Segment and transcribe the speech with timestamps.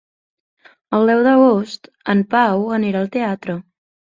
[0.99, 3.61] El deu d'agost en Pau anirà al teatre.